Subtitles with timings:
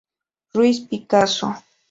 [0.55, 1.47] Ruiz Picasso.